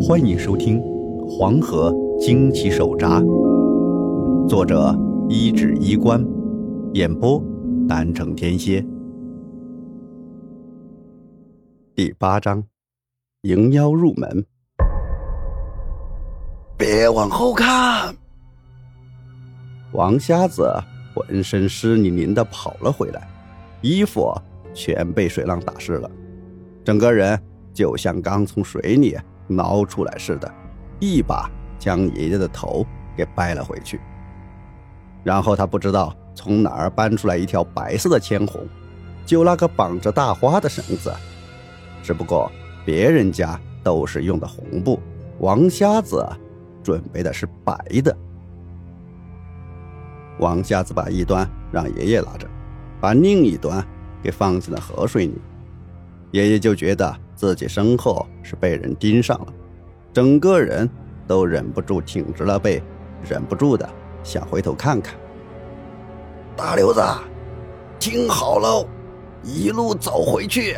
[0.00, 0.80] 欢迎收听
[1.26, 3.20] 《黄河惊奇手札》，
[4.48, 4.96] 作者
[5.28, 6.24] 一指衣冠，
[6.94, 7.42] 演播
[7.88, 8.82] 南城天蝎。
[11.96, 12.62] 第八章，
[13.42, 14.46] 迎妖入门。
[16.76, 18.14] 别往后看！
[19.92, 20.72] 王瞎子
[21.12, 23.28] 浑身湿淋淋的跑了回来，
[23.82, 24.32] 衣服
[24.72, 26.08] 全被水浪打湿了，
[26.84, 27.38] 整个人
[27.74, 29.16] 就像刚从水里。
[29.48, 30.52] 挠出来似的，
[31.00, 32.86] 一把将爷爷的头
[33.16, 34.00] 给掰了回去。
[35.24, 38.64] 然后他不知道从哪儿搬出来一条白色的牵红，
[39.26, 41.12] 就那个绑着大花的绳子。
[42.02, 42.50] 只不过
[42.86, 45.00] 别人家都是用的红布，
[45.40, 46.26] 王瞎子
[46.82, 48.16] 准备的是白的。
[50.38, 52.48] 王瞎子把一端让爷爷拿着，
[53.00, 53.84] 把另一端
[54.22, 55.34] 给放进了河水里。
[56.32, 59.46] 爷爷就觉得自己身后是被人盯上了，
[60.12, 60.88] 整个人
[61.26, 62.82] 都忍不住挺直了背，
[63.28, 63.88] 忍不住的
[64.22, 65.14] 想回头看看。
[66.56, 67.00] 大刘子，
[67.98, 68.86] 听好喽，
[69.42, 70.76] 一路走回去，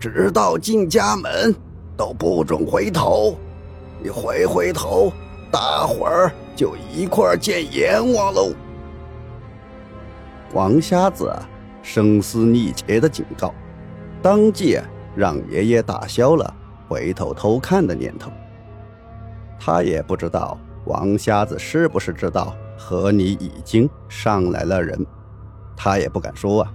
[0.00, 1.54] 直到进家门
[1.96, 3.36] 都不准回头，
[4.02, 5.12] 你回回头，
[5.52, 8.52] 大伙儿就一块见阎王喽。
[10.54, 11.32] 王瞎子
[11.82, 13.54] 声嘶力竭的警告。
[14.20, 14.76] 当即
[15.18, 16.54] 让爷爷打消了
[16.86, 18.30] 回头偷看的念头。
[19.58, 25.04] 他也不知道王瞎子是不是知道河里已经上来了人，
[25.76, 26.72] 他也不敢说啊，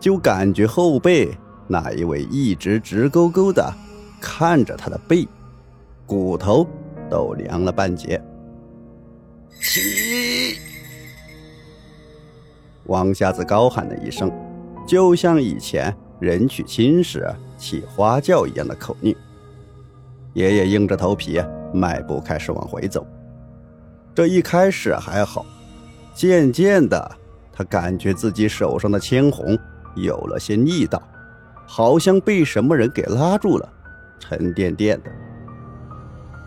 [0.00, 1.36] 就感觉后背
[1.68, 3.70] 那一位一直直勾勾的
[4.18, 5.28] 看着他的背，
[6.06, 6.66] 骨头
[7.10, 8.18] 都凉了半截。
[9.60, 10.56] 起！
[12.84, 14.32] 王瞎子高喊了一声，
[14.86, 15.94] 就像以前。
[16.20, 19.14] 人娶亲时起花轿一样的口令，
[20.32, 23.06] 爷爷硬着头皮迈步开始往回走。
[24.14, 25.44] 这一开始还好，
[26.14, 27.10] 渐渐的，
[27.52, 29.58] 他感觉自己手上的铅红
[29.96, 31.02] 有了些力道，
[31.66, 33.68] 好像被什么人给拉住了，
[34.20, 35.10] 沉甸甸的。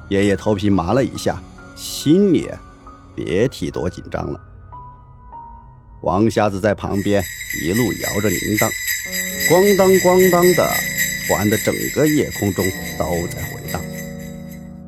[0.10, 1.42] 爷爷头皮麻了一下，
[1.76, 2.50] 心里
[3.14, 4.40] 别提多紧张了。
[6.04, 7.22] 王瞎子在旁边
[7.62, 8.70] 一路摇着铃铛。
[9.50, 10.70] 咣当咣当的，
[11.28, 12.66] 传的整个夜空中
[12.98, 13.82] 都在回荡。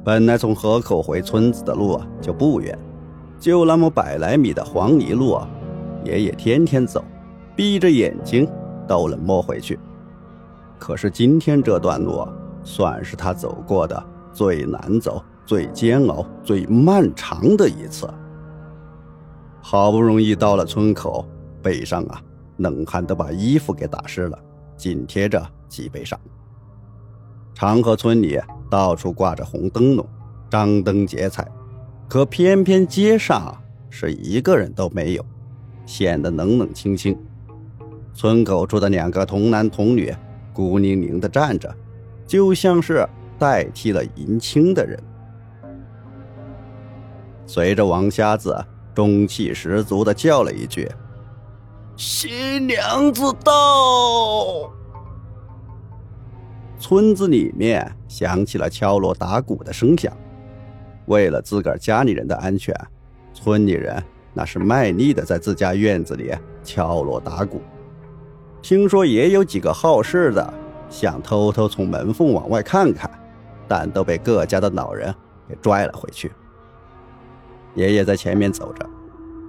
[0.03, 2.77] 本来从河口回村子的路啊就不远，
[3.39, 5.47] 就那么百来米的黄泥路啊，
[6.05, 7.03] 爷爷天天走，
[7.55, 8.49] 闭着眼睛
[8.87, 9.77] 都能摸回去。
[10.79, 12.33] 可是今天这段路啊，
[12.63, 14.01] 算是他走过的
[14.31, 18.09] 最难走、最煎熬、最漫长的一次。
[19.61, 21.27] 好不容易到了村口，
[21.61, 22.21] 背上啊，
[22.57, 24.39] 冷汗都把衣服给打湿了。
[24.77, 26.19] 紧贴着脊背上。
[27.53, 30.05] 长河村里到处挂着红灯笼，
[30.49, 31.47] 张灯结彩，
[32.07, 33.55] 可偏偏街上
[33.89, 35.25] 是一个人都没有，
[35.85, 37.17] 显得冷冷清清。
[38.13, 40.13] 村口处的两个童男童女
[40.53, 41.73] 孤零零地站着，
[42.25, 43.07] 就像是
[43.37, 45.01] 代替了迎亲的人。
[47.45, 48.55] 随着王瞎子
[48.93, 50.89] 中气十足地叫了一句。
[51.95, 54.71] 新娘子到！
[56.79, 60.11] 村子里面响起了敲锣打鼓的声响。
[61.07, 62.73] 为了自个儿家里人的安全，
[63.33, 64.01] 村里人
[64.33, 67.61] 那是卖力的在自家院子里敲锣打鼓。
[68.61, 70.53] 听说也有几个好事的
[70.89, 73.09] 想偷偷从门缝往外看看，
[73.67, 75.13] 但都被各家的老人
[75.47, 76.31] 给拽了回去。
[77.75, 78.89] 爷爷在前面走着，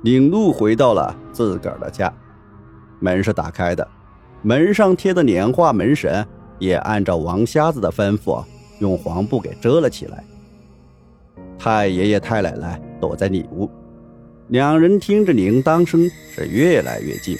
[0.02, 2.12] 领路回到了自个儿的家。
[2.98, 3.86] 门是打开的，
[4.42, 6.26] 门上贴的年画门神
[6.60, 8.44] 也按照王瞎子的吩咐，
[8.78, 10.22] 用黄布给遮了起来。
[11.58, 13.68] 太爷爷、太奶奶躲在里屋，
[14.48, 17.36] 两人听着铃铛声是越来越近，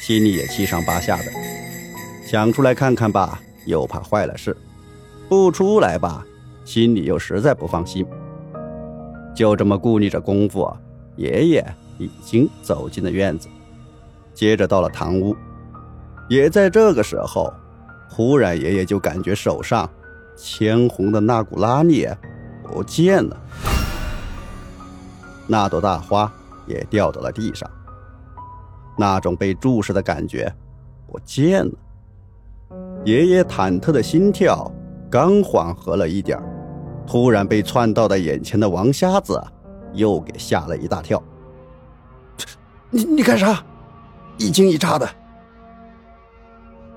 [0.00, 1.24] 心里也七上八下的，
[2.24, 4.52] 想出来看看吧，又怕坏了事；
[5.28, 6.24] 不出来吧，
[6.64, 8.06] 心里又实在不放心。
[9.34, 10.70] 就这么顾虑着功夫，
[11.16, 11.66] 爷爷
[11.98, 13.48] 已经走进了院子。
[14.34, 15.36] 接着到了堂屋，
[16.28, 17.52] 也在这个时候，
[18.14, 19.88] 忽然爷爷就感觉手上
[20.36, 22.06] 牵红的那股拉力
[22.62, 23.36] 不见了，
[25.46, 26.30] 那朵大花
[26.66, 27.68] 也掉到了地上，
[28.98, 30.52] 那种被注视的感觉
[31.06, 31.72] 不见了。
[33.06, 34.70] 爷爷忐忑的心跳
[35.10, 36.38] 刚缓和了一点
[37.06, 39.42] 突然被窜到的眼前的王瞎子
[39.94, 41.22] 又给吓了一大跳。
[42.90, 43.64] 你你干啥？
[44.36, 45.08] 一惊一乍的，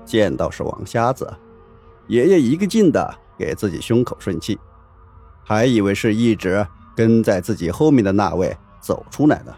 [0.06, 1.30] 见到是王瞎子，
[2.06, 4.58] 爷爷一个劲的给自己胸口顺气，
[5.44, 9.54] 还以为是一直跟在自己后面的那位走出来的，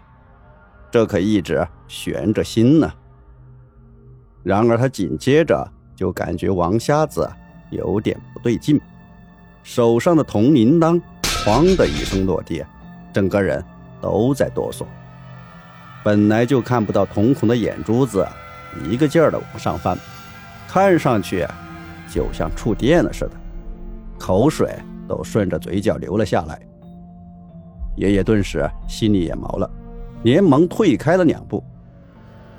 [0.91, 2.91] 这可一直悬着心呢。
[4.41, 5.65] 然而他紧接着
[5.95, 7.29] 就感觉王瞎子
[7.69, 8.81] 有点不对劲，
[9.61, 10.99] 手上的铜铃铛
[11.45, 12.65] “哐”的一声落地，
[13.13, 13.63] 整个人
[14.01, 14.85] 都在哆嗦。
[16.03, 18.25] 本来就看不到瞳孔的眼珠子，
[18.89, 19.97] 一个劲儿的往上翻，
[20.71, 21.47] 看上去
[22.07, 23.31] 就像触电了似的，
[24.19, 24.71] 口水
[25.07, 26.61] 都顺着嘴角流了下来。
[27.95, 29.67] 爷爷顿时心里也毛了，
[30.21, 31.63] 连忙退开了两步。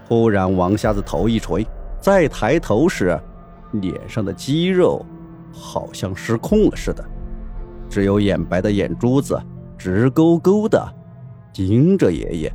[0.08, 1.64] 忽然，王瞎子头一垂，
[2.00, 3.16] 再抬头时，
[3.74, 5.06] 脸上的肌肉
[5.52, 7.04] 好像失控了似的，
[7.88, 9.40] 只有眼白的眼珠子
[9.78, 10.84] 直勾勾的
[11.52, 12.52] 盯着爷爷。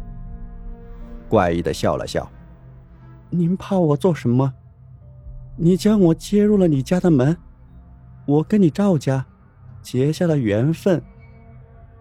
[1.30, 2.30] 怪异的笑了笑
[3.32, 4.54] ：“您怕我做什么？
[5.58, 7.38] 你将我接入了你家的门，
[8.26, 9.26] 我跟你赵家
[9.82, 11.02] 结下了缘分，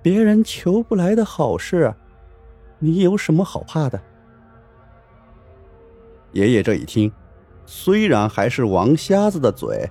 [0.03, 1.95] 别人求不来的好事，
[2.79, 4.01] 你有什么好怕的？”
[6.33, 7.13] 爷爷这一听，
[7.65, 9.89] 虽然还是王瞎子的嘴，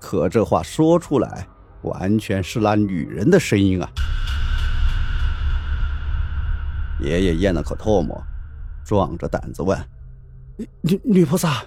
[0.00, 1.46] 可这话说出来，
[1.82, 3.88] 完全是那女人的声音啊！
[7.00, 8.20] 爷爷咽了口唾沫。
[8.84, 9.78] 壮着胆子问
[10.82, 11.62] ：“女女菩萨，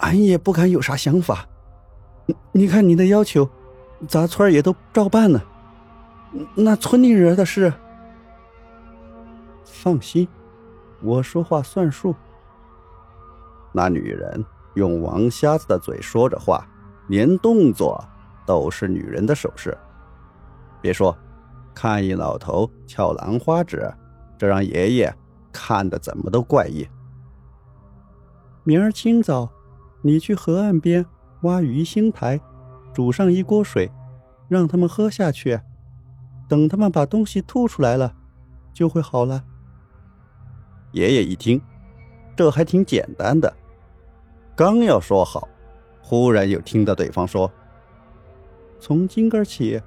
[0.00, 1.46] 俺也不敢有啥想法。
[2.52, 3.48] 你看你的要求，
[4.08, 5.42] 咱村也都照办了。
[6.54, 7.72] 那村里人的事，
[9.64, 10.28] 放心，
[11.02, 12.14] 我说话算数。”
[13.72, 14.44] 那女人
[14.74, 16.66] 用王瞎子的嘴说着话，
[17.08, 18.02] 连动作
[18.46, 19.76] 都是女人的手势。
[20.80, 21.16] 别说，
[21.74, 23.92] 看一老头翘兰花指，
[24.38, 25.14] 这让爷爷。
[25.52, 26.86] 看的怎么都怪异。
[28.62, 29.50] 明儿清早，
[30.02, 31.04] 你去河岸边
[31.42, 32.40] 挖鱼腥苔，
[32.92, 33.90] 煮上一锅水，
[34.48, 35.60] 让他们喝下去。
[36.48, 38.14] 等他们把东西吐出来了，
[38.72, 39.44] 就会好了。
[40.92, 41.60] 爷爷一听，
[42.34, 43.54] 这还挺简单的。
[44.56, 45.48] 刚要说好，
[46.02, 47.50] 忽然又听到对方说
[48.80, 49.80] ：“从今个起，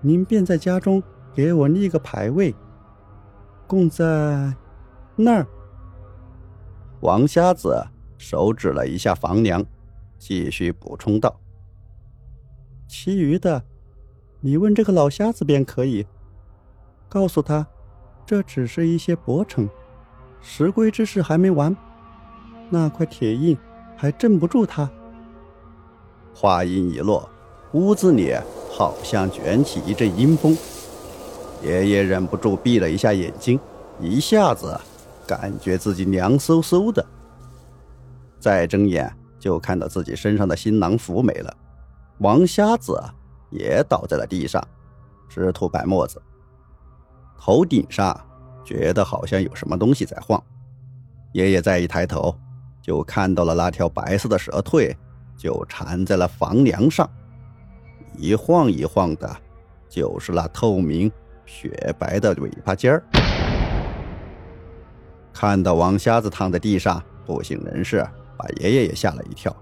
[0.00, 1.02] 您便在家中
[1.32, 2.54] 给我立个牌位，
[3.66, 4.54] 供在。”
[5.16, 5.46] 那儿，
[7.00, 9.64] 王瞎子手指了一下房梁，
[10.18, 11.34] 继续补充道
[12.88, 13.62] ：“其余的，
[14.40, 16.06] 你问这个老瞎子便可以。
[17.08, 17.66] 告诉他，
[18.26, 19.68] 这只是一些薄城，
[20.40, 21.76] 石龟之事还没完，
[22.70, 23.56] 那块铁印
[23.96, 24.90] 还镇不住他。”
[26.34, 27.28] 话音一落，
[27.72, 28.34] 屋子里
[28.70, 30.56] 好像卷起一阵阴风，
[31.62, 33.58] 爷爷忍不住闭了一下眼睛，
[34.00, 34.78] 一下子。
[35.26, 37.02] 感觉自己凉飕飕的，
[38.44, 41.56] 再睁眼就看到自己身上的新郎服没了，
[42.18, 43.02] 王瞎子
[43.48, 44.62] 也倒在了地上，
[45.30, 46.20] 直吐白沫子。
[47.38, 48.14] 头顶上
[48.62, 50.38] 觉得好像有什么东西在晃，
[51.32, 52.38] 爷爷再一抬头，
[52.82, 54.94] 就看到了那条白色的蛇蜕，
[55.38, 57.10] 就缠在了房梁上，
[58.18, 59.34] 一晃一晃的，
[59.88, 61.10] 就是那透明
[61.46, 63.02] 雪白的尾巴尖儿。
[65.32, 69.54] 看到王瞎子躺在地上不省人事，把爷爷也吓了一跳，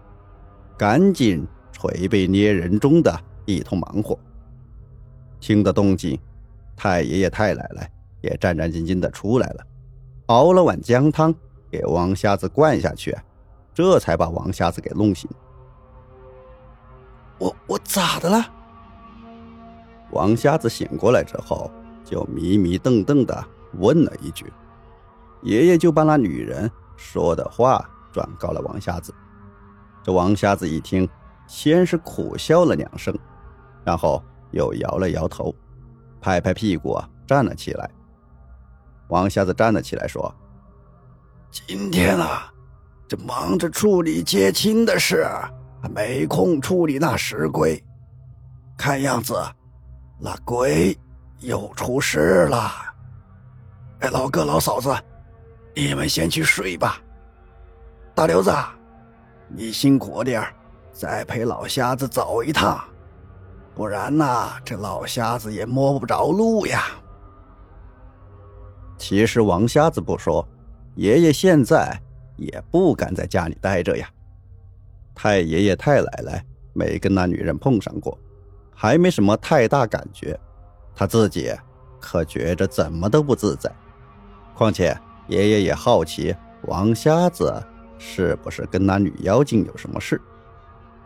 [0.76, 4.18] 赶紧捶背捏人中的一通忙活。
[5.40, 6.18] 听得动静，
[6.76, 9.66] 太爷爷太奶奶也战战兢兢的出来了，
[10.26, 11.34] 熬了碗姜汤
[11.70, 13.16] 给王瞎子灌下去，
[13.74, 15.28] 这才把王瞎子给弄醒。
[17.38, 18.44] 我我咋的了？
[20.12, 21.70] 王瞎子醒过来之后，
[22.04, 23.44] 就迷迷瞪瞪的
[23.78, 24.44] 问了一句。
[25.42, 29.14] 爷爷就把那女人说的话转告了王瞎子。
[30.02, 31.08] 这王瞎子一听，
[31.46, 33.16] 先是苦笑了两声，
[33.84, 35.54] 然后又摇了摇头，
[36.20, 37.90] 拍拍屁股站了起来。
[39.08, 40.34] 王瞎子站了起来说
[41.50, 42.52] ：“今天啊，
[43.08, 45.26] 这忙着处理接亲的事，
[45.82, 47.82] 还没空处理那石龟。
[48.76, 49.34] 看样子，
[50.20, 50.96] 那龟
[51.40, 52.70] 又出事了。
[54.00, 54.94] 哎，老哥老嫂子。”
[55.74, 57.01] 你们先去睡吧，
[58.14, 58.52] 大刘子，
[59.48, 60.44] 你辛苦点
[60.92, 62.78] 再陪老瞎子走一趟，
[63.74, 66.84] 不然呐，这老瞎子也摸不着路呀。
[68.98, 70.46] 其实王瞎子不说，
[70.94, 71.98] 爷爷现在
[72.36, 74.06] 也不敢在家里待着呀。
[75.14, 78.16] 太爷爷太奶奶没跟那女人碰上过，
[78.74, 80.38] 还没什么太大感觉，
[80.94, 81.50] 他自己
[81.98, 83.72] 可觉着怎么都不自在，
[84.54, 84.96] 况且。
[85.28, 87.62] 爷爷也好奇王瞎子
[88.04, 90.20] 是不是跟那女妖精有什么事，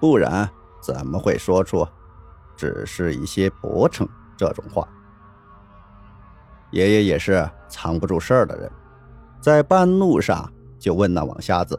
[0.00, 0.48] 不然
[0.80, 1.86] 怎么会说出
[2.56, 4.88] 只是一些薄惩这种话。
[6.70, 8.72] 爷爷也是藏不住事儿的人，
[9.42, 11.78] 在半路上就问那王瞎子。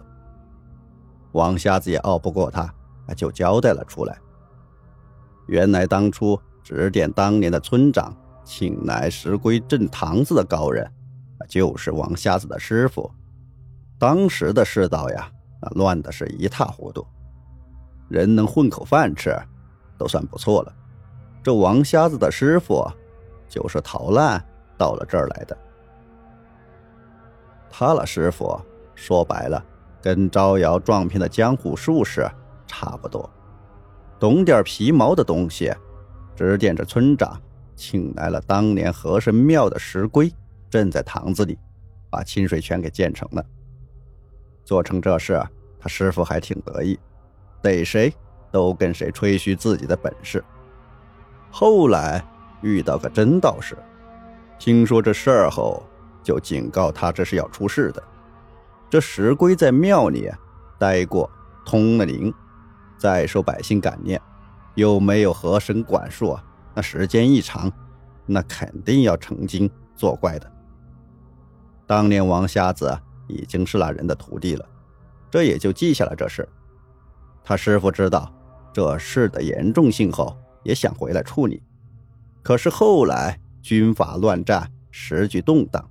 [1.31, 2.71] 王瞎子也拗不过他，
[3.15, 4.17] 就交代了出来。
[5.47, 10.89] 原来当初指点当年的村长，请来石龟镇堂子的高人，
[11.49, 13.11] 就是王瞎子的师傅。
[13.99, 15.29] 当时的世道呀，
[15.61, 17.05] 那乱的是一塌糊涂，
[18.09, 19.35] 人能混口饭吃，
[19.97, 20.73] 都算不错了。
[21.41, 22.85] 这王瞎子的师傅，
[23.47, 24.43] 就是逃难
[24.77, 25.57] 到了这儿来的。
[27.69, 28.59] 他了师傅，
[28.95, 29.63] 说白了。
[29.99, 32.25] 跟招摇撞骗的江湖术士
[32.65, 33.29] 差不多，
[34.19, 35.73] 懂点皮毛的东西，
[36.33, 37.37] 指点着村长，
[37.75, 40.31] 请来了当年和神庙的石龟，
[40.69, 41.57] 镇在堂子里，
[42.09, 43.43] 把清水泉给建成了。
[44.67, 45.41] 做成这事，
[45.79, 46.99] 他师傅还挺得意，
[47.61, 48.13] 逮谁
[48.51, 50.43] 都跟谁吹嘘自己的本事。
[51.49, 52.21] 后来
[52.61, 53.77] 遇到个真道士，
[54.59, 55.81] 听说这事儿后，
[56.21, 58.03] 就警告他这是要出事的。
[58.89, 60.29] 这石龟在庙里
[60.77, 61.31] 待过，
[61.65, 62.33] 通了灵，
[62.97, 64.21] 再受百姓感念，
[64.75, 66.37] 又没有河神管束，
[66.73, 67.71] 那时间一长，
[68.25, 70.51] 那肯定要成精作怪的。
[71.85, 74.65] 当年王瞎子已经是那人的徒弟了，
[75.29, 76.47] 这也就记下了这事。
[77.43, 78.33] 他师傅知道
[78.73, 81.61] 这事的严重性后，也想回来处理，
[82.43, 85.89] 可是后来军阀乱战，时局动荡，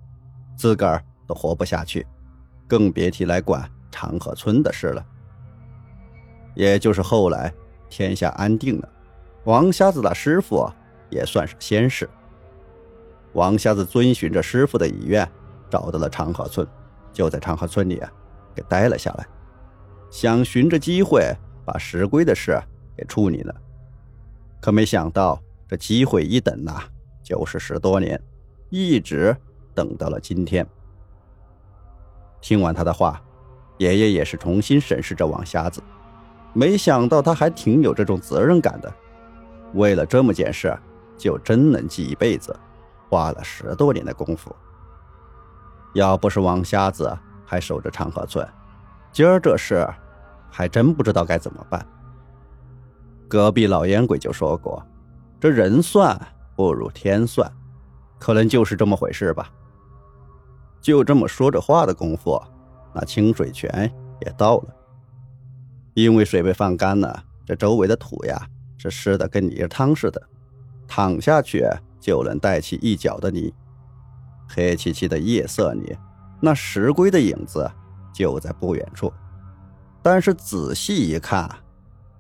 [0.57, 2.07] 自个儿都活不下去。
[2.69, 5.07] 更别提来管长河村的事了。
[6.55, 7.53] 也就是后来
[7.89, 8.89] 天下安定了，
[9.45, 10.69] 王瞎子的师傅
[11.09, 12.09] 也算是先士。
[13.35, 15.31] 王瞎子遵循着师傅的遗愿，
[15.71, 16.67] 找到了长河村，
[17.17, 18.13] 就在长河村里啊
[18.55, 19.27] 给待了下来，
[20.11, 22.61] 想寻着机会把石龟的事
[22.95, 23.55] 给处理了。
[24.61, 26.79] 可没想到这机会一等呐，
[27.23, 28.21] 就是十多年，
[28.69, 29.35] 一直
[29.75, 30.67] 等到了今天。
[32.43, 33.19] 听完他的话，
[33.79, 35.83] 爷爷也是重新审视着王瞎子，
[36.53, 38.93] 没想到他还挺有这种责任感的。
[39.73, 40.79] 为了这么件事，
[41.17, 42.55] 就真能记一辈子，
[43.09, 44.55] 花了十多年的功夫。
[45.97, 47.11] 要不是王瞎子
[47.47, 48.47] 还守着长河村，
[49.11, 49.89] 今儿这事
[50.51, 51.85] 还真不知道该怎么办。
[53.27, 54.85] 隔壁老烟鬼就说过
[55.41, 56.21] ：“这人算
[56.55, 57.51] 不如天算，
[58.19, 59.51] 可能就是这么回事吧。”
[60.83, 62.39] 就这么说着话的功夫，
[62.93, 64.77] 那清水泉也到了。
[65.95, 70.23] 因为水被放干了，这周围的土呀是湿的跟泥汤似的，
[70.87, 71.67] 躺下去
[71.99, 73.55] 就能带起一脚的泥。
[74.49, 75.97] 黑漆漆的夜色里，
[76.41, 77.71] 那石龟的影子
[78.13, 79.13] 就在不远处。
[80.03, 81.51] 但是仔细一看，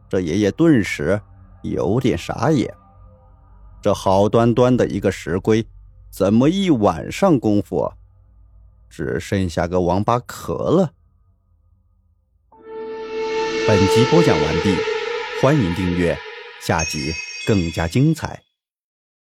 [0.08, 1.20] 这爷爷顿时
[1.62, 2.72] 有点傻眼。
[3.80, 5.64] 这好端端的一个石龟，
[6.10, 7.92] 怎么一晚上功夫？
[8.88, 10.92] 只剩下个王八壳了。
[13.68, 14.76] 本集播讲完毕，
[15.42, 16.16] 欢迎订阅，
[16.60, 17.12] 下集
[17.46, 18.45] 更加精彩。